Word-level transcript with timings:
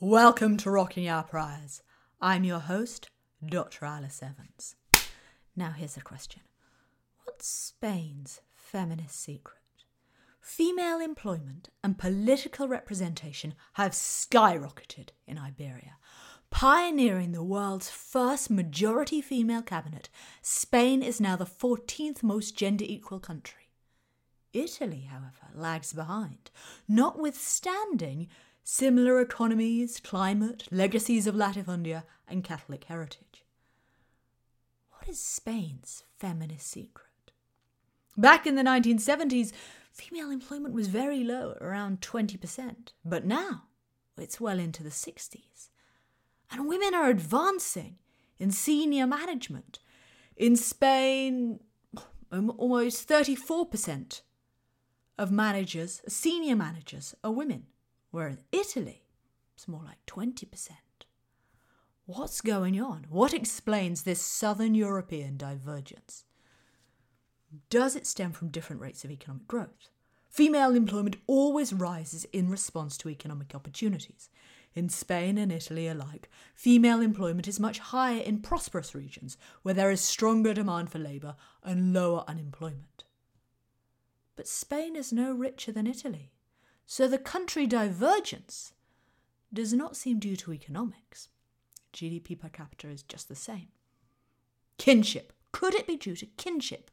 Welcome 0.00 0.58
to 0.58 0.70
Rocking 0.70 1.08
Our 1.08 1.22
Priors. 1.22 1.82
I'm 2.20 2.44
your 2.44 2.58
host, 2.58 3.08
Dr. 3.42 3.86
Alice 3.86 4.22
Evans. 4.22 4.74
Now, 5.56 5.70
here's 5.70 5.96
a 5.96 6.02
question 6.02 6.42
What's 7.24 7.48
Spain's 7.48 8.42
feminist 8.54 9.18
secret? 9.18 9.56
Female 10.38 11.00
employment 11.00 11.70
and 11.82 11.96
political 11.96 12.68
representation 12.68 13.54
have 13.72 13.92
skyrocketed 13.92 15.12
in 15.26 15.38
Iberia. 15.38 15.96
Pioneering 16.50 17.32
the 17.32 17.42
world's 17.42 17.88
first 17.88 18.50
majority 18.50 19.22
female 19.22 19.62
cabinet, 19.62 20.10
Spain 20.42 21.02
is 21.02 21.22
now 21.22 21.36
the 21.36 21.46
14th 21.46 22.22
most 22.22 22.54
gender 22.54 22.84
equal 22.86 23.18
country. 23.18 23.70
Italy, 24.52 25.08
however, 25.10 25.54
lags 25.54 25.94
behind, 25.94 26.50
notwithstanding 26.86 28.28
similar 28.68 29.20
economies, 29.20 30.00
climate, 30.00 30.66
legacies 30.72 31.28
of 31.28 31.36
latifundia, 31.36 32.02
and 32.26 32.42
Catholic 32.42 32.82
heritage. 32.82 33.44
What 34.90 35.08
is 35.08 35.20
Spain's 35.20 36.02
feminist 36.18 36.66
secret? 36.66 37.30
Back 38.16 38.44
in 38.44 38.56
the 38.56 38.64
1970s, 38.64 39.52
female 39.92 40.32
employment 40.32 40.74
was 40.74 40.88
very 40.88 41.22
low, 41.22 41.56
around 41.60 42.00
20%, 42.00 42.88
but 43.04 43.24
now 43.24 43.66
it's 44.18 44.40
well 44.40 44.58
into 44.58 44.82
the 44.82 44.90
60s. 44.90 45.68
And 46.50 46.66
women 46.66 46.92
are 46.92 47.08
advancing 47.08 47.98
in 48.36 48.50
senior 48.50 49.06
management. 49.06 49.78
In 50.36 50.56
Spain, 50.56 51.60
um, 52.32 52.52
almost 52.58 53.08
34% 53.08 54.22
of 55.16 55.30
managers, 55.30 56.02
senior 56.08 56.56
managers, 56.56 57.14
are 57.22 57.30
women 57.30 57.66
whereas 58.16 58.38
Italy, 58.50 59.02
it's 59.54 59.68
more 59.68 59.82
like 59.84 59.98
20%. 60.06 60.70
What's 62.06 62.40
going 62.40 62.80
on? 62.80 63.04
What 63.10 63.34
explains 63.34 64.04
this 64.04 64.22
southern 64.22 64.74
European 64.74 65.36
divergence? 65.36 66.24
Does 67.68 67.94
it 67.94 68.06
stem 68.06 68.32
from 68.32 68.48
different 68.48 68.80
rates 68.80 69.04
of 69.04 69.10
economic 69.10 69.46
growth? 69.46 69.90
Female 70.30 70.74
employment 70.74 71.16
always 71.26 71.74
rises 71.74 72.24
in 72.32 72.48
response 72.48 72.96
to 72.96 73.10
economic 73.10 73.54
opportunities. 73.54 74.30
In 74.74 74.88
Spain 74.88 75.36
and 75.36 75.52
Italy 75.52 75.86
alike, 75.86 76.30
female 76.54 77.02
employment 77.02 77.46
is 77.46 77.60
much 77.60 77.80
higher 77.80 78.22
in 78.22 78.40
prosperous 78.40 78.94
regions 78.94 79.36
where 79.62 79.74
there 79.74 79.90
is 79.90 80.00
stronger 80.00 80.54
demand 80.54 80.90
for 80.90 80.98
labour 80.98 81.36
and 81.62 81.92
lower 81.92 82.24
unemployment. 82.26 83.04
But 84.36 84.48
Spain 84.48 84.96
is 84.96 85.12
no 85.12 85.34
richer 85.34 85.70
than 85.70 85.86
Italy. 85.86 86.32
So 86.86 87.08
the 87.08 87.18
country 87.18 87.66
divergence 87.66 88.72
does 89.52 89.72
not 89.72 89.96
seem 89.96 90.20
due 90.20 90.36
to 90.36 90.52
economics. 90.52 91.28
GDP 91.92 92.38
per 92.38 92.48
capita 92.48 92.88
is 92.88 93.02
just 93.02 93.28
the 93.28 93.34
same. 93.34 93.68
Kinship. 94.78 95.32
Could 95.52 95.74
it 95.74 95.86
be 95.86 95.96
due 95.96 96.16
to 96.16 96.26
kinship? 96.26 96.90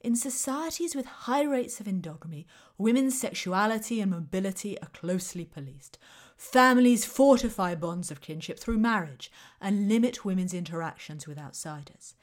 In 0.00 0.14
societies 0.14 0.94
with 0.94 1.06
high 1.06 1.42
rates 1.42 1.80
of 1.80 1.86
endogamy, 1.86 2.44
women's 2.78 3.18
sexuality 3.18 4.00
and 4.00 4.10
mobility 4.10 4.80
are 4.80 4.88
closely 4.90 5.44
policed. 5.44 5.98
Families 6.36 7.04
fortify 7.04 7.74
bonds 7.74 8.10
of 8.10 8.20
kinship 8.20 8.58
through 8.58 8.78
marriage 8.78 9.32
and 9.60 9.88
limit 9.88 10.24
women's 10.24 10.54
interactions 10.54 11.26
with 11.26 11.38
outsiders. 11.38 12.14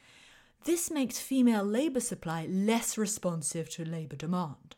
This 0.64 0.90
makes 0.90 1.20
female 1.20 1.64
labour 1.64 2.00
supply 2.00 2.48
less 2.50 2.98
responsive 2.98 3.70
to 3.72 3.84
labour 3.84 4.16
demand. 4.16 4.76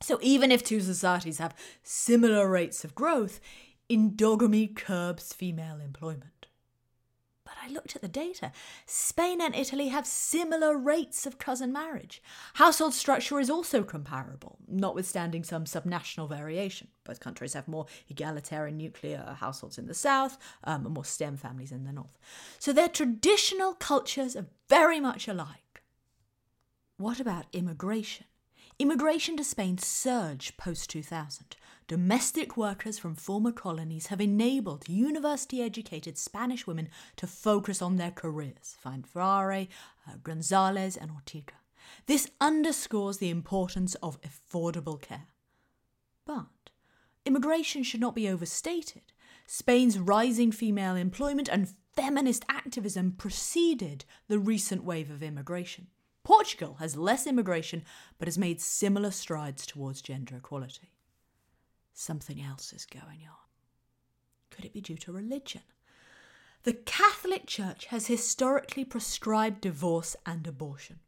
So 0.00 0.18
even 0.22 0.52
if 0.52 0.62
two 0.62 0.80
societies 0.80 1.38
have 1.38 1.54
similar 1.82 2.48
rates 2.48 2.84
of 2.84 2.94
growth, 2.94 3.40
endogamy 3.88 4.74
curbs 4.74 5.32
female 5.32 5.80
employment. 5.80 6.46
But 7.44 7.54
I 7.62 7.68
looked 7.68 7.94
at 7.94 8.02
the 8.02 8.08
data. 8.08 8.50
Spain 8.86 9.40
and 9.40 9.54
Italy 9.54 9.88
have 9.88 10.04
similar 10.04 10.76
rates 10.76 11.26
of 11.26 11.38
cousin 11.38 11.72
marriage. 11.72 12.20
Household 12.54 12.92
structure 12.92 13.38
is 13.38 13.48
also 13.48 13.84
comparable, 13.84 14.58
notwithstanding 14.66 15.44
some 15.44 15.64
subnational 15.64 16.28
variation. 16.28 16.88
Both 17.04 17.20
countries 17.20 17.54
have 17.54 17.68
more 17.68 17.86
egalitarian 18.08 18.76
nuclear 18.76 19.36
households 19.38 19.78
in 19.78 19.86
the 19.86 19.94
south 19.94 20.38
um, 20.64 20.86
and 20.86 20.94
more 20.94 21.04
stem 21.04 21.36
families 21.36 21.70
in 21.70 21.84
the 21.84 21.92
north. 21.92 22.18
So 22.58 22.72
their 22.72 22.88
traditional 22.88 23.74
cultures 23.74 24.34
are 24.34 24.46
very 24.68 24.98
much 24.98 25.28
alike. 25.28 25.82
What 26.96 27.20
about 27.20 27.46
immigration? 27.52 28.26
Immigration 28.78 29.38
to 29.38 29.44
Spain 29.44 29.78
surged 29.78 30.58
post 30.58 30.90
2000. 30.90 31.56
Domestic 31.88 32.58
workers 32.58 32.98
from 32.98 33.14
former 33.14 33.50
colonies 33.50 34.08
have 34.08 34.20
enabled 34.20 34.86
university 34.86 35.62
educated 35.62 36.18
Spanish 36.18 36.66
women 36.66 36.90
to 37.16 37.26
focus 37.26 37.80
on 37.80 37.96
their 37.96 38.10
careers. 38.10 38.76
Find 38.78 39.06
Farré, 39.10 39.68
uh, 40.06 40.16
Gonzalez, 40.22 40.94
and 40.94 41.10
Ortega. 41.10 41.54
This 42.04 42.30
underscores 42.38 43.16
the 43.16 43.30
importance 43.30 43.94
of 44.02 44.20
affordable 44.20 45.00
care. 45.00 45.28
But 46.26 46.68
immigration 47.24 47.82
should 47.82 48.00
not 48.00 48.14
be 48.14 48.28
overstated. 48.28 49.12
Spain's 49.46 49.98
rising 49.98 50.52
female 50.52 50.96
employment 50.96 51.48
and 51.48 51.72
feminist 51.94 52.44
activism 52.50 53.12
preceded 53.12 54.04
the 54.28 54.38
recent 54.38 54.84
wave 54.84 55.10
of 55.10 55.22
immigration. 55.22 55.86
Portugal 56.26 56.78
has 56.80 56.96
less 56.96 57.24
immigration 57.24 57.84
but 58.18 58.26
has 58.26 58.36
made 58.36 58.60
similar 58.60 59.12
strides 59.12 59.64
towards 59.64 60.02
gender 60.02 60.38
equality. 60.38 60.90
Something 61.94 62.42
else 62.42 62.72
is 62.72 62.84
going 62.84 63.20
on. 63.28 63.46
Could 64.50 64.64
it 64.64 64.72
be 64.72 64.80
due 64.80 64.96
to 64.96 65.12
religion? 65.12 65.60
The 66.64 66.72
Catholic 66.72 67.46
Church 67.46 67.86
has 67.86 68.08
historically 68.08 68.84
prescribed 68.84 69.60
divorce 69.60 70.16
and 70.26 70.44
abortion. 70.48 70.98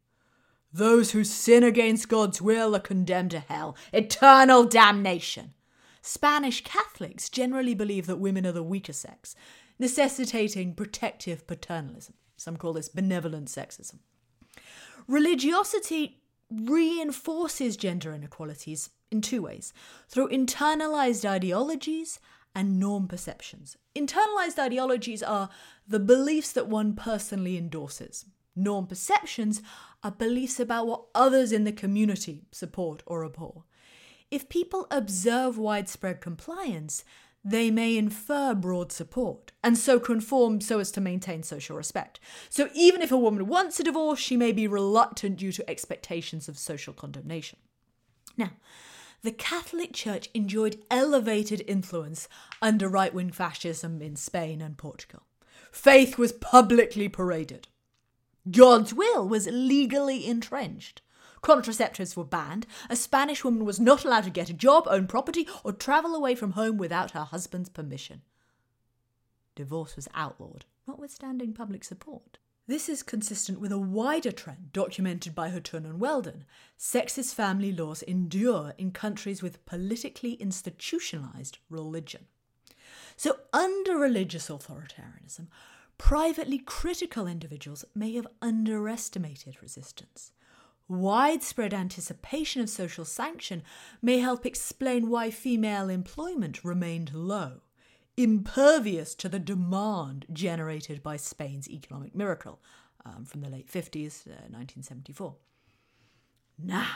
Those 0.71 1.11
who 1.11 1.25
sin 1.25 1.65
against 1.65 2.07
God's 2.07 2.41
will 2.41 2.73
are 2.73 2.79
condemned 2.79 3.31
to 3.31 3.39
hell, 3.39 3.75
eternal 3.91 4.63
damnation. 4.63 5.53
Spanish 6.01 6.63
Catholics 6.63 7.27
generally 7.27 7.75
believe 7.75 8.05
that 8.05 8.19
women 8.19 8.47
are 8.47 8.53
the 8.53 8.63
weaker 8.63 8.93
sex, 8.93 9.35
necessitating 9.77 10.75
protective 10.75 11.45
paternalism. 11.45 12.13
Some 12.37 12.55
call 12.55 12.71
this 12.71 12.87
benevolent 12.87 13.49
sexism. 13.49 13.99
Religiosity 15.09 16.21
reinforces 16.51 17.75
gender 17.75 18.13
inequalities 18.13 18.91
in 19.09 19.21
two 19.21 19.41
ways 19.41 19.73
through 20.07 20.29
internalized 20.29 21.27
ideologies 21.27 22.19
and 22.53 22.79
norm 22.79 23.07
perceptions. 23.07 23.75
Internalized 23.95 24.59
ideologies 24.59 25.23
are 25.23 25.49
the 25.87 25.99
beliefs 25.99 26.51
that 26.51 26.67
one 26.67 26.93
personally 26.93 27.57
endorses. 27.57 28.25
Norm 28.55 28.85
perceptions 28.85 29.63
are 30.03 30.11
beliefs 30.11 30.59
about 30.59 30.85
what 30.85 31.05
others 31.15 31.51
in 31.51 31.63
the 31.63 31.71
community 31.71 32.43
support 32.51 33.01
or 33.07 33.25
abhor. 33.25 33.63
If 34.29 34.47
people 34.47 34.85
observe 34.91 35.57
widespread 35.57 36.21
compliance, 36.21 37.03
they 37.43 37.71
may 37.71 37.97
infer 37.97 38.53
broad 38.53 38.91
support 38.91 39.51
and 39.63 39.77
so 39.77 39.99
conform 39.99 40.59
so 40.61 40.79
as 40.79 40.91
to 40.91 41.01
maintain 41.01 41.43
social 41.43 41.75
respect. 41.75 42.19
So 42.49 42.69
even 42.73 43.01
if 43.01 43.11
a 43.11 43.17
woman 43.17 43.47
wants 43.47 43.79
a 43.79 43.83
divorce, 43.83 44.19
she 44.19 44.37
may 44.37 44.51
be 44.51 44.67
reluctant 44.67 45.37
due 45.37 45.51
to 45.53 45.69
expectations 45.69 46.49
of 46.49 46.57
social 46.57 46.93
condemnation. 46.93 47.59
Now, 48.37 48.51
the 49.21 49.31
Catholic 49.31 49.93
Church 49.93 50.29
enjoyed 50.33 50.81
elevated 50.89 51.63
influence 51.67 52.27
under 52.61 52.87
right 52.87 53.13
wing 53.13 53.31
fascism 53.31 54.01
in 54.01 54.15
Spain 54.15 54.61
and 54.61 54.77
Portugal. 54.77 55.23
Faith 55.71 56.17
was 56.17 56.31
publicly 56.31 57.09
paraded. 57.09 57.67
God's 58.49 58.93
will 58.93 59.27
was 59.27 59.47
legally 59.51 60.25
entrenched. 60.25 61.01
Contraceptives 61.41 62.15
were 62.15 62.23
banned. 62.23 62.65
A 62.89 62.95
Spanish 62.95 63.43
woman 63.43 63.65
was 63.65 63.79
not 63.79 64.05
allowed 64.05 64.25
to 64.25 64.29
get 64.29 64.49
a 64.49 64.53
job, 64.53 64.87
own 64.89 65.07
property, 65.07 65.47
or 65.63 65.71
travel 65.71 66.15
away 66.15 66.35
from 66.35 66.51
home 66.51 66.77
without 66.77 67.11
her 67.11 67.23
husband's 67.23 67.69
permission. 67.69 68.21
Divorce 69.55 69.95
was 69.95 70.07
outlawed, 70.13 70.65
notwithstanding 70.87 71.53
public 71.53 71.83
support. 71.83 72.37
This 72.69 72.87
is 72.87 73.01
consistent 73.01 73.59
with 73.59 73.71
a 73.71 73.79
wider 73.79 74.31
trend 74.31 74.71
documented 74.73 75.33
by 75.33 75.49
Htun 75.49 75.85
and 75.85 75.99
Weldon. 75.99 76.45
Sexist 76.77 77.33
family 77.33 77.71
laws 77.71 78.03
endure 78.03 78.75
in 78.77 78.91
countries 78.91 79.41
with 79.41 79.65
politically 79.65 80.33
institutionalized 80.33 81.57
religion. 81.69 82.27
So, 83.17 83.39
under 83.51 83.97
religious 83.97 84.49
authoritarianism, 84.49 85.47
privately 85.97 86.59
critical 86.59 87.25
individuals 87.25 87.85
may 87.95 88.13
have 88.13 88.27
underestimated 88.39 89.61
resistance. 89.63 90.31
Widespread 90.89 91.71
anticipation 91.71 92.63
of 92.63 92.69
social 92.69 93.05
sanction 93.05 93.61
may 94.01 94.17
help 94.17 94.43
explain 94.43 95.07
why 95.07 95.29
female 95.29 95.87
employment 95.87 96.63
remained 96.63 97.13
low, 97.13 97.61
impervious 98.17 99.13
to 99.15 99.29
the 99.29 99.37
demand 99.37 100.25
generated 100.33 101.03
by 101.03 101.15
Spain's 101.15 101.69
economic 101.69 102.15
miracle 102.15 102.59
um, 103.05 103.23
from 103.23 103.41
the 103.41 103.49
late 103.49 103.67
50s, 103.67 104.25
uh, 104.25 104.49
1974. 104.49 105.35
Now, 106.57 106.87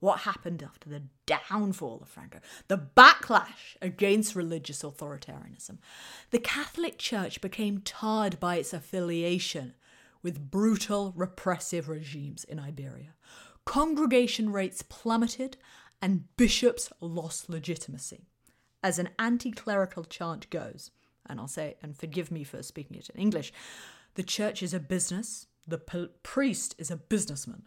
what 0.00 0.20
happened 0.20 0.62
after 0.62 0.88
the 0.88 1.02
downfall 1.26 2.00
of 2.00 2.08
Franco, 2.08 2.40
the 2.68 2.78
backlash 2.78 3.76
against 3.82 4.34
religious 4.34 4.82
authoritarianism. 4.82 5.78
The 6.30 6.40
Catholic 6.40 6.98
Church 6.98 7.42
became 7.42 7.82
tarred 7.82 8.40
by 8.40 8.56
its 8.56 8.72
affiliation 8.72 9.74
with 10.22 10.50
brutal, 10.50 11.12
repressive 11.16 11.88
regimes 11.88 12.44
in 12.44 12.58
Iberia. 12.58 13.14
Congregation 13.64 14.50
rates 14.50 14.82
plummeted 14.82 15.56
and 16.00 16.24
bishops 16.36 16.92
lost 17.00 17.48
legitimacy. 17.48 18.26
As 18.82 18.98
an 18.98 19.10
anti 19.18 19.52
clerical 19.52 20.04
chant 20.04 20.50
goes, 20.50 20.90
and 21.26 21.38
I'll 21.38 21.48
say, 21.48 21.76
and 21.82 21.96
forgive 21.96 22.30
me 22.30 22.42
for 22.44 22.62
speaking 22.62 22.96
it 22.96 23.08
in 23.10 23.20
English, 23.20 23.52
the 24.14 24.24
church 24.24 24.62
is 24.62 24.74
a 24.74 24.80
business, 24.80 25.46
the 25.66 25.78
priest 25.78 26.74
is 26.78 26.90
a 26.90 26.96
businessman. 26.96 27.62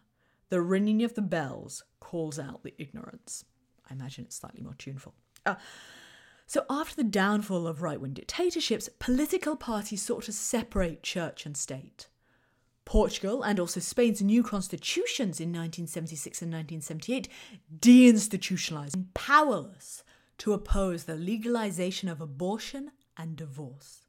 The 0.50 0.62
ringing 0.62 1.04
of 1.04 1.16
the 1.16 1.22
bells 1.22 1.84
calls 2.00 2.38
out 2.38 2.64
the 2.64 2.74
ignorance. 2.78 3.46
I 3.90 3.94
imagine 3.94 4.26
it's 4.26 4.36
slightly 4.36 4.62
more 4.62 4.76
tuneful. 4.78 5.14
Uh, 5.46 5.56
so, 6.48 6.66
after 6.70 6.96
the 6.96 7.04
downfall 7.04 7.66
of 7.66 7.82
right 7.82 8.00
wing 8.00 8.14
dictatorships, 8.14 8.90
political 9.00 9.56
parties 9.56 10.04
sought 10.04 10.24
to 10.24 10.32
separate 10.32 11.02
church 11.02 11.46
and 11.46 11.58
state. 11.58 12.08
Portugal 12.86 13.42
and 13.44 13.60
also 13.60 13.80
Spain's 13.80 14.22
new 14.22 14.44
constitutions 14.44 15.40
in 15.40 15.50
1976 15.50 16.42
and 16.42 16.54
1978 16.54 17.28
deinstitutionalized, 17.80 19.06
powerless 19.14 20.04
to 20.38 20.54
oppose 20.54 21.04
the 21.04 21.16
legalization 21.16 22.08
of 22.08 22.22
abortion 22.22 22.92
and 23.18 23.36
divorce. 23.36 24.02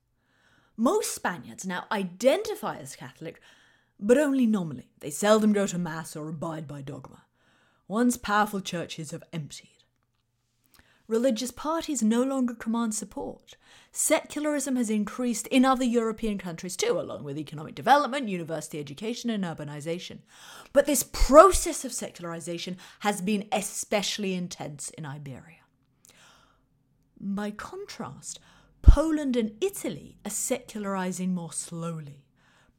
Most 0.76 1.14
Spaniards 1.14 1.66
now 1.66 1.86
identify 1.90 2.76
as 2.76 2.96
Catholic, 2.96 3.40
but 3.98 4.18
only 4.18 4.46
nominally. 4.46 4.90
They 5.00 5.10
seldom 5.10 5.52
go 5.52 5.66
to 5.66 5.78
Mass 5.78 6.14
or 6.14 6.28
abide 6.28 6.68
by 6.68 6.82
dogma. 6.82 7.24
Once 7.88 8.16
powerful 8.16 8.60
churches 8.60 9.12
have 9.12 9.24
emptied. 9.32 9.75
Religious 11.08 11.50
parties 11.50 12.02
no 12.02 12.22
longer 12.22 12.54
command 12.54 12.94
support. 12.94 13.56
Secularism 13.92 14.76
has 14.76 14.90
increased 14.90 15.46
in 15.48 15.64
other 15.64 15.84
European 15.84 16.36
countries 16.38 16.76
too, 16.76 16.98
along 16.98 17.22
with 17.24 17.38
economic 17.38 17.74
development, 17.74 18.28
university 18.28 18.78
education, 18.80 19.30
and 19.30 19.44
urbanization. 19.44 20.18
But 20.72 20.86
this 20.86 21.02
process 21.02 21.84
of 21.84 21.92
secularization 21.92 22.76
has 23.00 23.20
been 23.20 23.46
especially 23.52 24.34
intense 24.34 24.90
in 24.90 25.06
Iberia. 25.06 25.62
By 27.20 27.50
contrast, 27.52 28.40
Poland 28.82 29.36
and 29.36 29.52
Italy 29.60 30.18
are 30.24 30.30
secularizing 30.30 31.34
more 31.34 31.52
slowly 31.52 32.26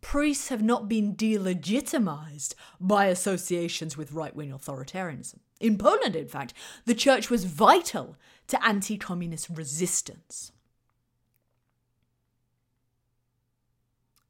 priests 0.02 0.50
have 0.50 0.62
not 0.62 0.88
been 0.88 1.16
delegitimized 1.16 2.54
by 2.80 3.08
associations 3.08 3.98
with 3.98 4.14
right 4.14 4.36
wing 4.36 4.52
authoritarianism. 4.52 5.40
In 5.60 5.78
Poland, 5.78 6.16
in 6.16 6.28
fact, 6.28 6.54
the 6.86 6.94
church 6.96 7.30
was 7.30 7.46
vital 7.46 8.16
to 8.48 8.64
anti 8.66 8.98
communist 8.98 9.50
resistance. 9.50 10.52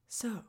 So, 0.07 0.44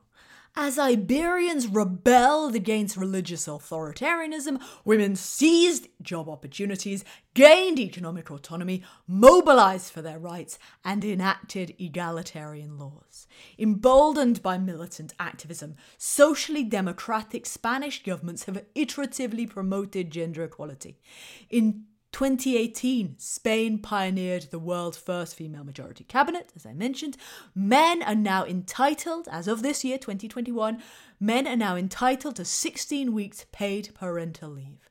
as 0.55 0.77
Iberians 0.77 1.67
rebelled 1.67 2.55
against 2.55 2.97
religious 2.97 3.47
authoritarianism, 3.47 4.61
women 4.83 5.15
seized 5.15 5.87
job 6.01 6.27
opportunities, 6.27 7.03
gained 7.33 7.79
economic 7.79 8.29
autonomy, 8.31 8.83
mobilized 9.07 9.91
for 9.93 10.01
their 10.01 10.19
rights, 10.19 10.59
and 10.83 11.05
enacted 11.05 11.75
egalitarian 11.79 12.77
laws. 12.77 13.27
Emboldened 13.57 14.41
by 14.41 14.57
militant 14.57 15.13
activism, 15.19 15.75
socially 15.97 16.63
democratic 16.63 17.45
Spanish 17.45 18.03
governments 18.03 18.45
have 18.45 18.63
iteratively 18.75 19.49
promoted 19.49 20.11
gender 20.11 20.43
equality. 20.43 20.99
In 21.49 21.85
2018, 22.11 23.15
Spain 23.19 23.79
pioneered 23.79 24.43
the 24.43 24.59
world's 24.59 24.97
first 24.97 25.35
female 25.35 25.63
majority 25.63 26.03
cabinet, 26.03 26.51
as 26.55 26.65
I 26.65 26.73
mentioned. 26.73 27.17
Men 27.53 28.01
are 28.03 28.15
now 28.15 28.45
entitled, 28.45 29.27
as 29.31 29.47
of 29.47 29.61
this 29.61 29.83
year, 29.83 29.97
2021, 29.97 30.81
men 31.19 31.47
are 31.47 31.55
now 31.55 31.75
entitled 31.75 32.35
to 32.37 32.45
16 32.45 33.13
weeks 33.13 33.45
paid 33.51 33.91
parental 33.93 34.49
leave. 34.49 34.89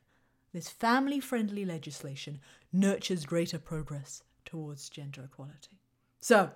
This 0.53 0.69
family 0.69 1.19
friendly 1.19 1.65
legislation 1.65 2.39
nurtures 2.71 3.25
greater 3.25 3.59
progress 3.59 4.23
towards 4.45 4.89
gender 4.89 5.23
equality. 5.23 5.79
So, 6.19 6.51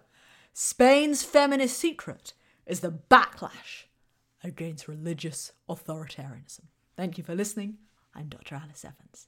Spain's 0.53 1.23
feminist 1.23 1.77
secret 1.77 2.33
is 2.65 2.79
the 2.79 2.91
backlash 2.91 3.85
against 4.43 4.87
religious 4.87 5.51
authoritarianism. 5.69 6.65
Thank 6.95 7.17
you 7.17 7.23
for 7.23 7.35
listening. 7.35 7.77
I'm 8.15 8.27
Dr. 8.27 8.55
Alice 8.55 8.85
Evans. 8.85 9.27